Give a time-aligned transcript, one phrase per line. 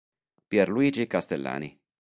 [0.49, 1.69] Pierluigi Castellani